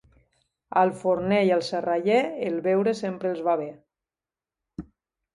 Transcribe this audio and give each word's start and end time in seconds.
Al 0.83 0.91
forner 1.01 1.41
i 1.49 1.51
al 1.57 1.59
serraller 1.67 2.21
el 2.45 2.57
beure 2.67 2.93
sempre 3.01 3.29
els 3.33 3.43
va 3.49 3.55
bé. 3.61 3.69